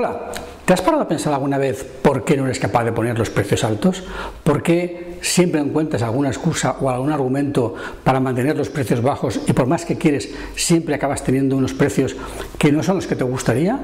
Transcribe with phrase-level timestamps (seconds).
[0.00, 0.18] Hola,
[0.64, 3.28] ¿te has parado a pensar alguna vez por qué no eres capaz de poner los
[3.28, 4.02] precios altos?
[4.42, 9.52] ¿Por qué siempre encuentras alguna excusa o algún argumento para mantener los precios bajos y
[9.52, 12.16] por más que quieres siempre acabas teniendo unos precios
[12.56, 13.78] que no son los que te gustaría?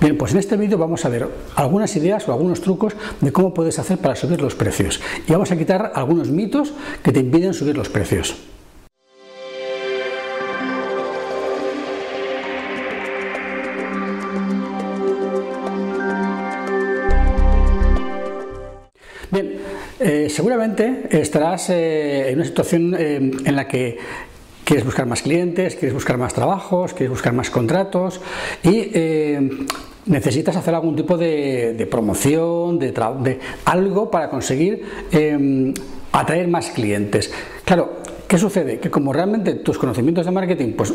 [0.00, 3.54] Bien, pues en este vídeo vamos a ver algunas ideas o algunos trucos de cómo
[3.54, 6.72] puedes hacer para subir los precios y vamos a quitar algunos mitos
[7.04, 8.34] que te impiden subir los precios.
[20.00, 23.98] Eh, seguramente estarás eh, en una situación eh, en la que
[24.64, 28.20] quieres buscar más clientes, quieres buscar más trabajos, quieres buscar más contratos
[28.62, 28.92] y
[30.06, 34.84] necesitas hacer algún tipo de, promoción, de, de, algo para conseguir
[36.12, 37.32] atraer más clientes.
[37.64, 38.78] Claro, ¿Qué sucede?
[38.78, 40.94] Que como realmente tus conocimientos de marketing pues,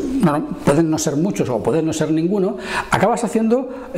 [0.64, 2.56] pueden no ser muchos o pueden no ser ninguno,
[2.90, 3.90] acabas haciendo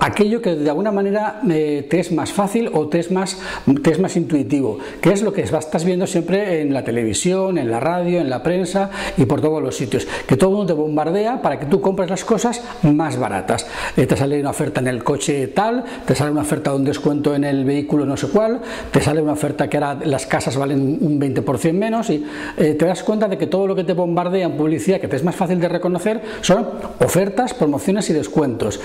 [0.00, 3.38] aquello que de alguna manera eh, te es más fácil o te es más,
[3.82, 7.70] te es más intuitivo, que es lo que estás viendo siempre en la televisión, en
[7.70, 10.80] la radio, en la prensa y por todos los sitios, que todo el mundo te
[10.80, 13.66] bombardea para que tú compres las cosas más baratas.
[13.96, 16.84] Eh, te sale una oferta en el coche tal, te sale una oferta de un
[16.84, 20.56] descuento en el vehículo no sé cuál, te sale una oferta que ahora las casas
[20.56, 22.24] valen un 20% menos y
[22.56, 25.16] eh, te das cuenta de que todo lo que te bombardea en publicidad, que te
[25.16, 26.66] es más fácil de reconocer, son
[27.00, 28.80] ofertas, promociones y descuentos.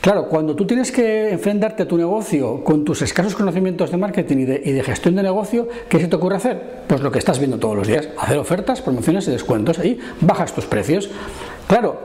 [0.00, 4.36] Claro, cuando tú tienes que enfrentarte a tu negocio con tus escasos conocimientos de marketing
[4.36, 6.84] y de, gestión de negocio, ¿qué se te ocurre hacer?
[6.86, 9.78] Pues lo que estás viendo todos los días, hacer ofertas, promociones y descuentos.
[9.80, 11.10] Ahí bajas tus precios.
[11.66, 11.98] Claro,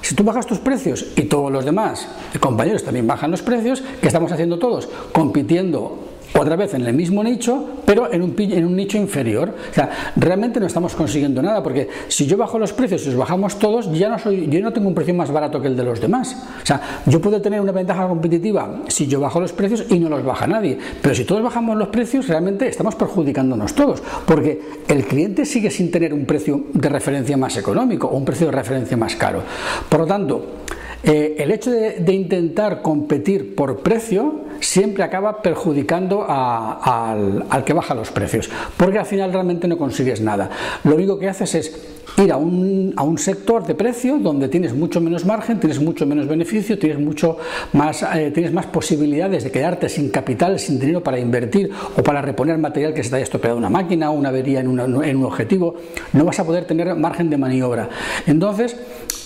[0.00, 4.06] si tú bajas tus precios y todos los demás compañeros también bajan los precios, ¿qué
[4.06, 4.88] estamos haciendo todos?
[5.12, 9.54] Compitiendo otra vez en el mismo nicho, pero en un, en un nicho inferior.
[9.70, 13.16] O sea, realmente no estamos consiguiendo nada, porque si yo bajo los precios y los
[13.16, 15.84] bajamos todos, ya no soy, yo no tengo un precio más barato que el de
[15.84, 16.36] los demás.
[16.62, 20.08] O sea, yo puedo tener una ventaja competitiva si yo bajo los precios y no
[20.08, 20.78] los baja nadie.
[21.00, 25.90] Pero si todos bajamos los precios, realmente estamos perjudicándonos todos, porque el cliente sigue sin
[25.90, 29.42] tener un precio de referencia más económico o un precio de referencia más caro.
[29.88, 30.64] Por lo tanto,
[31.06, 37.94] eh, el hecho de, intentar competir por precio siempre acaba perjudicando al, al, que baja
[37.94, 40.50] los precios, porque al final realmente no consigues nada.
[40.84, 44.74] Lo único que haces es ir a un, a un, sector de precio donde tienes
[44.74, 47.38] mucho menos margen, tienes mucho menos beneficio, tienes, mucho
[47.72, 52.22] más, eh, tienes más posibilidades de quedarte sin capital, sin dinero para invertir o para
[52.22, 55.24] reponer material que se te haya estropeado una máquina o una avería en, en un
[55.24, 55.74] objetivo,
[56.12, 57.88] no vas a poder tener margen de maniobra.
[58.26, 58.76] Entonces,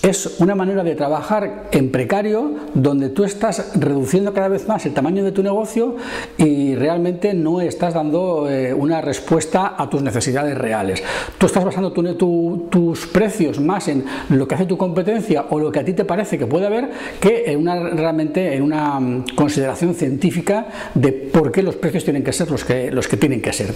[0.02, 4.94] es una manera de trabajar en precario donde tú estás reduciendo cada vez más el
[4.94, 5.96] tamaño tu negocio
[6.36, 11.02] y realmente no estás dando eh, una respuesta a tus necesidades reales.
[11.38, 15.72] Tú estás basando tu, tus precios más en lo que hace tu competencia o lo
[15.72, 16.90] que a ti te parece que puede haber
[17.20, 22.22] que en una, realmente en una mm, consideración científica de por qué los precios tienen
[22.22, 23.74] que ser los que, los que tienen que ser.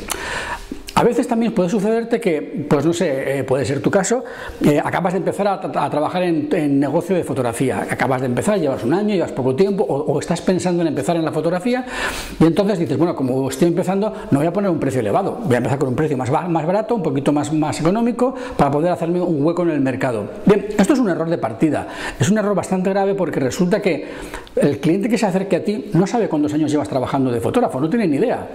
[1.03, 4.23] A veces también puede sucederte que, pues no sé, eh, puede ser tu caso,
[4.65, 8.95] eh, acabas de empezar a, trabajar en, negocio de fotografía, acabas de empezar, llevas un
[8.95, 11.85] año, llevas poco tiempo, o, estás pensando en empezar en la fotografía,
[12.39, 15.55] y entonces dices, bueno, como estoy empezando, no voy a poner un precio elevado, voy
[15.55, 19.21] a empezar con un precio más, barato, un poquito más, más económico, para poder hacerme
[19.21, 20.29] un hueco en el mercado.
[20.47, 21.89] Bien, esto es un error de partida,
[22.21, 24.07] es un error bastante grave porque resulta que
[24.55, 27.81] el cliente que se acerque a ti no sabe cuántos años llevas trabajando de fotógrafo,
[27.81, 28.47] no tiene ni idea.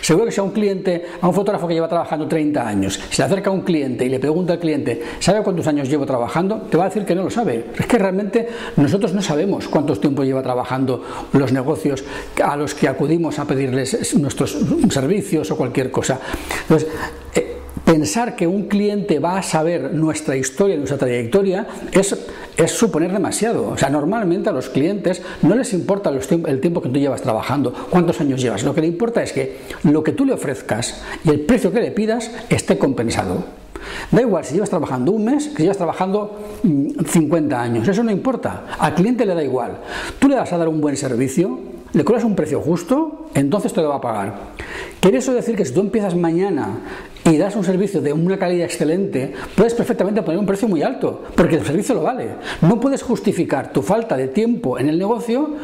[0.00, 3.26] Seguro que sea un cliente, a un fotógrafo que lleva trabajando 30 años, se le
[3.26, 6.62] acerca a un cliente y le pregunta al cliente, ¿sabe cuántos años llevo trabajando?
[6.70, 7.66] Te va a decir que no lo sabe.
[7.78, 12.04] Es que realmente nosotros no sabemos cuántos tiempo lleva trabajando los negocios
[12.42, 14.56] a los que acudimos a pedirles nuestros
[14.90, 16.20] servicios o cualquier cosa.
[16.62, 16.88] Entonces,
[17.34, 22.16] eh, pensar que un cliente va a saber nuestra historia, nuestra trayectoria, es,
[22.60, 23.68] es suponer demasiado.
[23.68, 27.72] O sea, normalmente a los clientes no les importa el tiempo que tú llevas trabajando,
[27.90, 28.62] cuántos años llevas.
[28.62, 31.80] Lo que le importa es que lo que tú le ofrezcas y el precio que
[31.80, 33.44] le pidas esté compensado.
[34.10, 38.10] Da igual si llevas trabajando un mes, que llevas trabajando 50 mm, años, eso no
[38.10, 38.64] importa.
[38.78, 39.78] Al cliente le da igual.
[40.18, 41.58] Tú le vas a dar un buen servicio,
[41.92, 44.34] le cobras un precio justo, entonces te lo va a pagar.
[45.00, 46.80] ¿Quiere eso decir que si tú empiezas mañana
[47.24, 51.22] y das un servicio de una calidad excelente, puedes perfectamente poner un precio muy alto,
[51.34, 52.28] porque el servicio lo vale.
[52.62, 55.56] No puedes justificar tu falta de tiempo en el negocio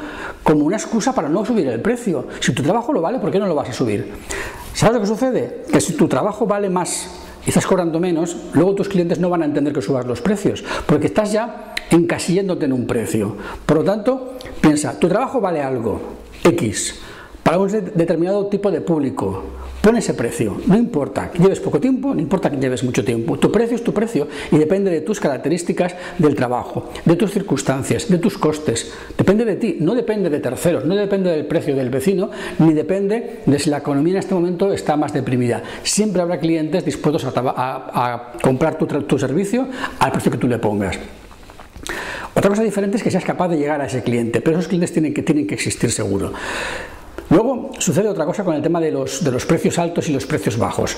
[0.43, 2.26] como una excusa para no subir el precio.
[2.41, 4.12] Si tu trabajo lo vale, ¿por qué no lo vas a subir?
[4.75, 5.64] ¿Sabes lo que sucede?
[5.73, 7.08] Que si tu trabajo vale más
[7.47, 10.62] y estás cobrando menos, luego tus clientes no van a entender que subas los precios,
[10.87, 13.37] porque estás ya encasillándote en un precio.
[13.64, 16.00] Por lo tanto, piensa, tu trabajo vale algo,
[16.44, 16.97] X,
[17.43, 19.44] para un determinado tipo de público
[19.87, 20.61] pone ese precio.
[20.67, 23.38] No importa que lleves poco tiempo, no importa que lleves mucho tiempo.
[23.38, 28.09] Tu precio es tu precio y depende de tus características del trabajo, de tus circunstancias,
[28.09, 28.93] de tus costes.
[29.17, 33.43] Depende de ti, no depende de terceros, no depende del precio del vecino, ni depende
[33.47, 35.62] de si la economía en este momento está más deprimida.
[35.85, 39.69] Siempre habrá clientes dispuestos a, comprar tu, servicio
[40.00, 40.99] al precio que tú le pongas.
[42.35, 44.93] Otra cosa diferente es que seas capaz de llegar a ese cliente, pero esos clientes
[44.93, 45.15] tienen
[45.47, 46.33] que existir seguro.
[47.31, 50.26] Luego sucede otra cosa con el tema de los, de los precios altos y los
[50.26, 50.96] precios bajos.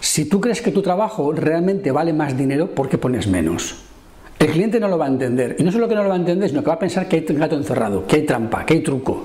[0.00, 3.74] Si tú crees que tu trabajo realmente vale más dinero, ¿por qué pones menos?
[4.38, 5.56] El cliente no lo va a entender.
[5.58, 7.16] Y no solo que no lo va a entender, sino que va a pensar que
[7.16, 9.24] hay gato encerrado, que hay trampa, que hay truco.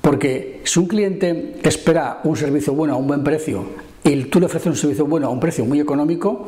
[0.00, 3.64] Porque si un cliente espera un servicio bueno a un buen precio
[4.04, 6.46] y tú le ofreces un servicio bueno a un precio muy económico,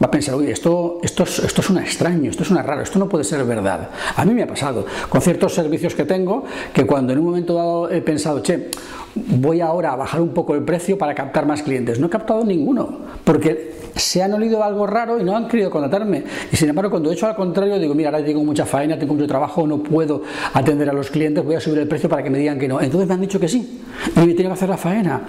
[0.00, 2.82] va a pensar, oye, esto, esto, es, esto es un extraño, esto es una raro,
[2.82, 3.90] esto no puede ser verdad.
[4.16, 7.54] A mí me ha pasado con ciertos servicios que tengo que cuando en un momento
[7.54, 8.70] dado he pensado, che,
[9.14, 11.98] voy ahora a bajar un poco el precio para captar más clientes.
[11.98, 16.24] No he captado ninguno, porque se han olido algo raro y no han querido contratarme.
[16.52, 19.14] Y sin embargo, cuando he hecho al contrario, digo, mira, ahora tengo mucha faena, tengo
[19.14, 20.22] mucho trabajo, no puedo
[20.52, 22.80] atender a los clientes, voy a subir el precio para que me digan que no.
[22.80, 23.82] Entonces me han dicho que sí,
[24.14, 25.22] y me tiene que hacer la faena.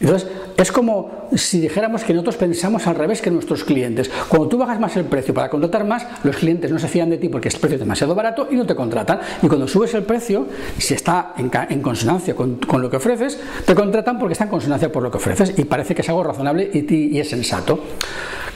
[0.00, 4.10] Entonces, es como si dijéramos que nosotros pensamos al revés que nuestros clientes.
[4.28, 7.18] Cuando tú bajas más el precio para contratar más, los clientes no se fían de
[7.18, 9.20] ti porque el precio es demasiado barato y no te contratan.
[9.42, 10.46] Y cuando subes el precio,
[10.78, 15.02] si está en, consonancia con, lo que ofreces, te contratan porque está en consonancia por
[15.02, 17.78] lo que ofreces y parece que es algo razonable y, y es sensato.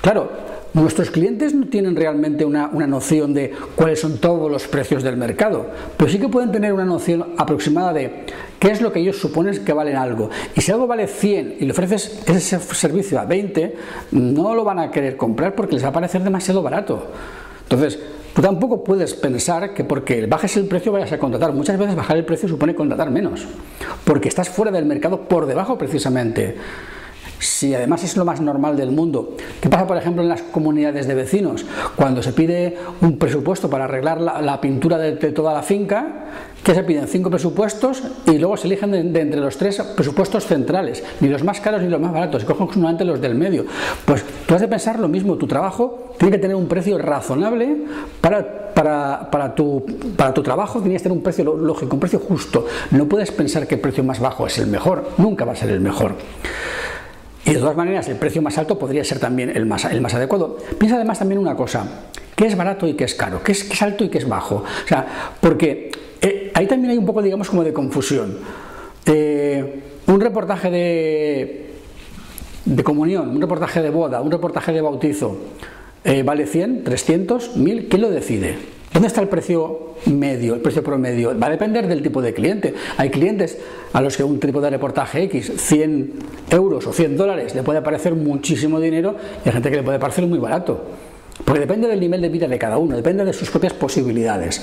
[0.01, 5.17] Claro, Nuestros clientes no tienen realmente una, noción de cuáles son todos los precios del
[5.17, 5.67] mercado,
[5.97, 8.27] pero sí que pueden tener una noción aproximada de
[8.59, 10.31] qué es lo que ellos suponen que valen algo.
[10.55, 13.77] Y si algo vale 100 y le ofreces ese servicio a 20,
[14.13, 17.13] no lo van a querer comprar porque les va a parecer demasiado barato.
[17.63, 17.99] Entonces,
[18.35, 21.53] tú tampoco puedes pensar que porque bajes el precio vayas a contratar.
[21.55, 23.47] Muchas veces bajar el precio supone contratar menos,
[24.05, 26.57] porque estás fuera del mercado por debajo precisamente
[27.39, 29.37] si además es lo más normal del mundo.
[29.61, 31.65] ¿Qué pasa, por ejemplo, en las comunidades de vecinos?
[31.97, 36.27] Cuando se pide un presupuesto para arreglar la, pintura de, toda la finca,
[36.63, 41.03] que se piden cinco presupuestos y luego se eligen de, entre los tres presupuestos centrales,
[41.21, 43.65] ni los más caros ni los más baratos, se cogen solamente los del medio.
[44.05, 47.77] Pues tú has de pensar lo mismo, tu trabajo tiene que tener un precio razonable
[48.21, 49.85] para, para, para, tu,
[50.17, 52.67] para tu trabajo, tienes que tener un precio lógico, un precio justo.
[52.91, 55.71] No puedes pensar que el precio más bajo es el mejor, nunca va a ser
[55.71, 56.17] el mejor.
[57.49, 60.13] Y de todas maneras, el precio más alto podría ser también el más, el más
[60.13, 60.59] adecuado.
[60.79, 61.87] Piensa además también una cosa,
[62.37, 63.43] ¿qué es barato y qué es caro?
[63.43, 64.57] ¿Qué es, alto y qué es bajo?
[64.57, 65.07] O sea,
[65.41, 65.91] porque
[66.21, 68.37] eh, ahí también hay un poco, digamos, como de confusión.
[69.07, 71.71] Eh, un reportaje de,
[72.67, 75.39] de comunión, un reportaje de boda, un reportaje de bautizo,
[76.05, 77.89] eh, ¿vale 100, 300, 1000?
[77.89, 78.78] ¿Quién lo decide?
[78.93, 81.39] ¿Dónde está el precio medio, el precio promedio?
[81.39, 82.75] Va a depender del tipo de cliente.
[82.97, 83.59] Hay clientes
[83.93, 86.13] a los que un tipo de reportaje X, 100
[86.51, 89.99] euros o 100 dólares, le puede parecer muchísimo dinero y hay gente que le puede
[89.99, 90.83] parecer muy barato.
[91.45, 94.63] Porque depende del nivel de vida de cada uno, depende de sus propias posibilidades.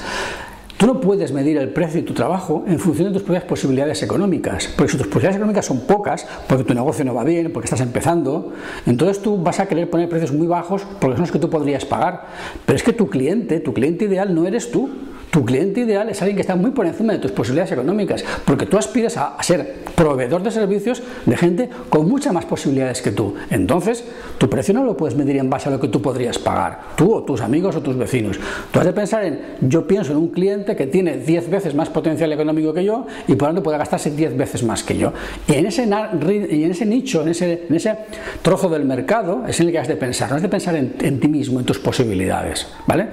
[0.77, 4.04] Tú no puedes medir el precio de tu trabajo en función de tus propias posibilidades
[4.04, 7.68] económicas, porque si tus posibilidades económicas son pocas, porque tu negocio no va bien, porque
[7.68, 8.51] estás empezando,
[8.86, 11.86] entonces tú vas a querer poner precios muy bajos porque son los que tú podrías
[11.86, 12.25] pagar.
[12.66, 14.89] Pero es que tu cliente, tu cliente ideal no eres tú.
[15.35, 18.67] Tu cliente ideal es alguien que está muy por encima de tus posibilidades económicas, porque
[18.67, 23.35] tú aspiras a, ser proveedor de servicios de gente con muchas más posibilidades que tú.
[23.49, 24.05] Entonces,
[24.37, 27.13] tu precio no lo puedes medir en base a lo que tú podrías pagar, tú
[27.13, 28.39] o tus amigos o tus vecinos.
[28.71, 31.89] Tú has de pensar en, yo pienso en un cliente que tiene 10 veces más
[31.89, 35.12] potencial económico que yo y por lo tanto puede gastarse 10 veces más que yo.
[35.50, 37.93] Y en ese, nicho, en ese, en ese
[38.41, 40.95] trozo del mercado, es en el que has de pensar, no has de pensar en,
[41.01, 42.69] en ti mismo, en tus posibilidades.
[42.88, 43.07] ¿Vale?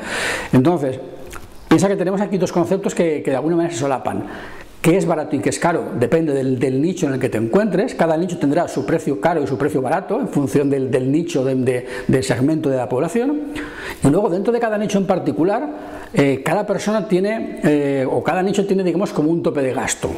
[0.52, 1.00] Entonces,
[1.72, 4.26] Piensa que tenemos aquí dos conceptos que, de alguna manera se solapan.
[4.82, 5.92] ¿Qué es barato y qué es caro?
[5.98, 7.94] Depende del, nicho en el que te encuentres.
[7.94, 12.24] Cada nicho tendrá su precio caro y su precio barato en función del, nicho, del
[12.24, 13.54] segmento de la población.
[14.04, 15.66] Y luego dentro de cada nicho en particular,
[16.12, 20.10] eh, cada persona tiene, eh, o cada nicho tiene, digamos, como un tope de gasto.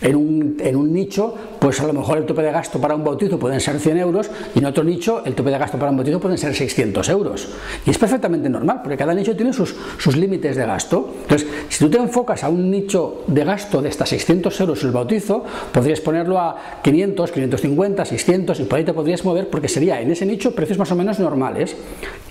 [0.00, 3.02] En un, en un, nicho, pues a lo mejor el tope de gasto para un
[3.02, 5.96] bautizo pueden ser 100 euros y en otro nicho el tope de gasto para un
[5.96, 7.48] bautizo pueden ser 600 euros.
[7.84, 11.12] Y es perfectamente normal, porque cada nicho tiene sus, sus límites de gasto.
[11.22, 14.92] Entonces, si tú te enfocas a un nicho de gasto de hasta 600 euros el
[14.92, 15.42] bautizo,
[15.72, 20.12] podrías ponerlo a 500, 550, 600 y por ahí te podrías mover porque sería en
[20.12, 21.74] ese nicho precios más o menos normales.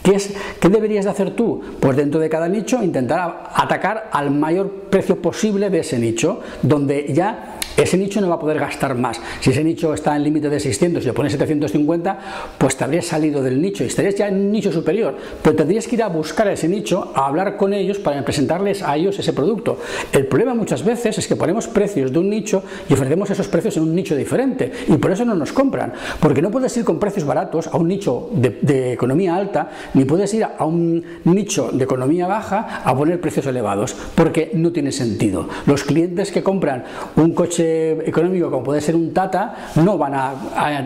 [0.02, 1.62] ¿Qué, es, ¿Qué deberías de hacer tú?
[1.82, 7.12] Pues dentro de cada nicho intentar atacar al mayor precio posible de ese nicho, donde
[7.12, 9.20] ya ese nicho no va a poder gastar más.
[9.40, 12.20] Si ese nicho está en límite de 600 y le pones 750,
[12.58, 15.88] pues te habrías salido del nicho y estarías ya en un nicho superior, pero tendrías
[15.88, 19.34] que ir a buscar ese nicho, a hablar con ellos para presentarles a ellos ese
[19.34, 19.80] producto.
[20.12, 23.78] El problema muchas veces es que ponemos precios de un nicho y ofrecemos esos precios
[23.78, 27.00] en un nicho diferente y por eso no nos compran, porque no puedes ir con
[27.00, 31.84] precios baratos a un nicho de economía alta, ni puedes ir a un nicho de
[31.84, 35.48] economía baja a poner precios elevados, porque no tiene sentido.
[35.66, 36.84] Los clientes que compran
[37.16, 37.65] un coche
[38.06, 40.34] económico como puede ser un Tata no van a,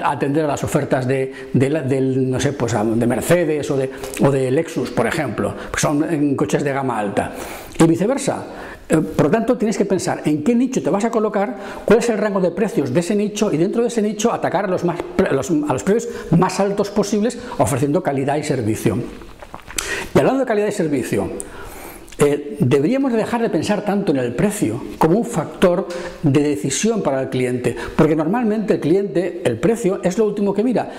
[0.10, 4.92] atender a las ofertas de, no sé, pues, de Mercedes o de, o de Lexus,
[4.92, 7.32] por ejemplo, que son coches de gama alta.
[7.78, 8.44] Y viceversa.
[8.90, 11.56] Eh, por lo tanto, tienes que pensar en qué nicho te vas a colocar,
[11.86, 14.66] cuál es el rango de precios de ese nicho y dentro de ese nicho atacar
[14.66, 18.98] a los, más, a los precios más altos posibles ofreciendo calidad y servicio.
[20.14, 21.30] Y hablando de calidad y servicio,
[22.20, 25.88] eh, deberíamos dejar de pensar tanto en el precio como un factor
[26.24, 30.64] de decisión para el cliente, porque normalmente el cliente, el precio, es lo último que
[30.64, 30.92] mira.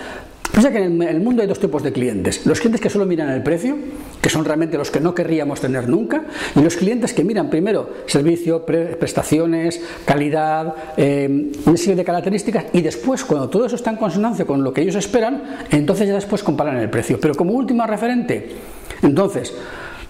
[0.50, 2.44] Piensa que en el mundo hay dos tipos de clientes.
[2.44, 3.76] Los clientes que solo miran el precio,
[4.20, 6.24] que son realmente los que no querríamos tener nunca,
[6.56, 12.82] y los clientes que miran primero servicio, prestaciones, calidad, eh, una serie de características, y
[12.82, 16.42] después, cuando todo eso está en consonancia con lo que ellos esperan, entonces ya después
[16.42, 17.20] comparan el precio.
[17.20, 18.48] Pero como última referente,
[19.02, 19.54] entonces,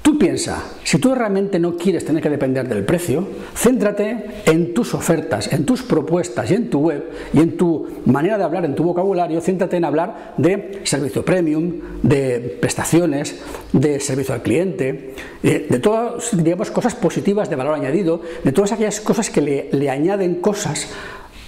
[0.03, 4.95] Tú piensa, si tú realmente no quieres tener que depender del precio, céntrate en tus
[4.95, 8.75] ofertas, en tus propuestas y en tu web y en tu manera de hablar, en
[8.75, 13.43] tu vocabulario, céntrate en hablar de servicio premium, de prestaciones,
[13.75, 19.01] de servicio al cliente, de, todas, digamos, cosas positivas de valor añadido, de todas aquellas
[19.01, 20.89] cosas que le, le añaden cosas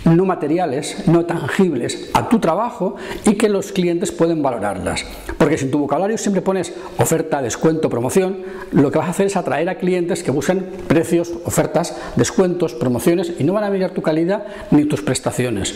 [0.05, 5.05] no materiales, no tangibles a tu trabajo y que los clientes pueden valorarlas.
[5.39, 8.39] Porque si en tu vocabulario siempre pones oferta, descuento, promoción,
[8.73, 13.33] lo que vas a hacer es atraer a clientes que buscan precios, ofertas, descuentos, promociones
[13.39, 15.75] y no van a mirar tu calidad ni tus prestaciones.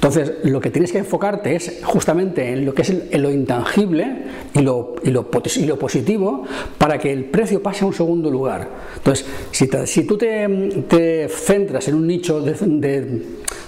[0.00, 4.60] Entonces, lo que tienes que enfocarte es justamente en lo que es lo intangible y
[4.60, 6.44] lo, y lo, positivo
[6.76, 8.68] para que el precio pase a un segundo lugar.
[8.96, 13.22] Entonces, si, si tú te, centras en un nicho de,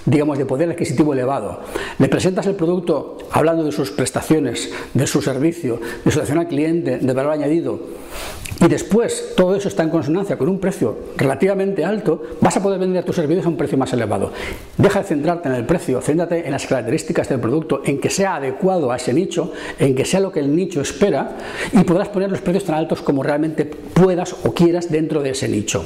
[0.04, 1.60] digamos, de poder adquisitivo elevado,
[1.98, 6.48] le presentas el producto hablando de sus prestaciones, de su servicio, de su atención al
[6.48, 7.80] cliente, de valor añadido,
[8.62, 12.78] y después todo eso está en consonancia con un precio relativamente alto, vas a poder
[12.78, 14.30] vender tus servicios a un precio más elevado.
[14.76, 18.36] Deja de centrarte en el precio, céntrate en las características del producto, en que sea
[18.36, 21.36] adecuado a ese nicho, en que sea lo que el nicho espera
[21.72, 25.48] y podrás poner los precios tan altos como realmente puedas o quieras dentro de ese
[25.48, 25.84] nicho.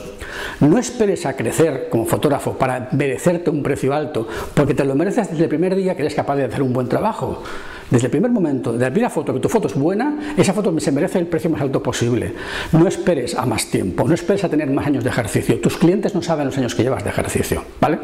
[0.60, 4.05] No esperes a crecer como fotógrafo para merecerte un precio alto,
[4.54, 6.88] porque te lo mereces desde el primer día que eres capaz de hacer un buen
[6.88, 7.42] trabajo.
[7.90, 10.78] Desde el primer momento, de la primera foto, que tu foto es buena, esa foto
[10.80, 12.32] se merece el precio más alto posible.
[12.72, 15.60] No esperes a más tiempo, no esperes a tener más años de ejercicio.
[15.60, 17.98] Tus clientes no saben los años que llevas de ejercicio, ¿vale?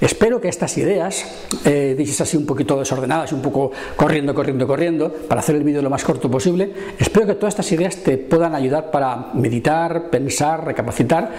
[0.00, 1.24] Espero que estas ideas,
[1.64, 5.80] eh, dices así un poquito desordenadas, un poco corriendo, corriendo, corriendo, para hacer el vídeo
[5.80, 10.64] lo más corto posible, espero que todas estas ideas te puedan ayudar para meditar, pensar,
[10.66, 11.30] recapacitar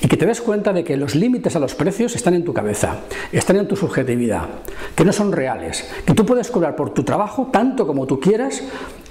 [0.00, 2.54] y que te des cuenta de que los límites a los precios están en tu
[2.54, 2.98] cabeza,
[3.32, 4.46] están en tu subjetividad,
[4.94, 8.62] que no son reales, que tú puedes cobrar por tu trabajo tanto como tú quieras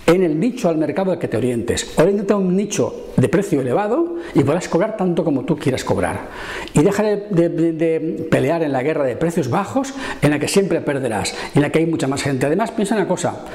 [0.06, 1.94] en el nicho al mercado al que te orientes.
[1.98, 6.28] Oriéntate a un nicho de precio elevado y podrás cobrar tanto como tú quieras cobrar.
[6.74, 11.36] Y deja de, pelear en la guerra de precios bajos en la que siempre perderás,
[11.56, 12.46] en la que hay mucha más gente.
[12.46, 13.46] Además, piensa una cosa,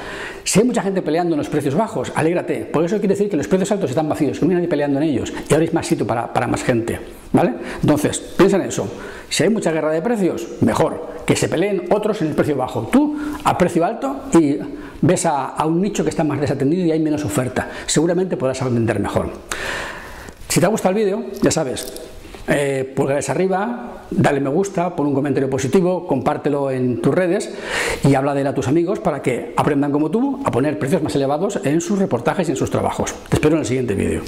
[0.49, 3.37] si hay mucha gente peleando en los precios bajos, alégrate, por eso quiere decir que
[3.37, 5.71] los precios altos están vacíos, que no hay nadie peleando en ellos y ahora hay
[5.71, 6.99] más sitio para, para más gente.
[7.31, 7.53] ¿Vale?
[7.83, 8.91] Entonces, piensa en eso.
[9.29, 12.87] Si hay mucha guerra de precios, mejor que se peleen otros en el precio bajo.
[12.91, 14.57] Tú a precio alto y
[15.03, 17.69] ves a, un nicho que está más desatendido y hay menos oferta.
[17.85, 19.29] Seguramente podrás vender mejor.
[20.47, 21.93] Si te ha gustado el vídeo, ya sabes,
[22.49, 27.53] eh, pulgares arriba, dale me gusta, pon un comentario positivo, compártelo en tus redes
[28.03, 31.01] y habla de él a tus amigos para que aprendan como tú a poner precios
[31.01, 33.13] más elevados en sus reportajes y en sus trabajos.
[33.29, 34.21] Te espero en el siguiente vídeo.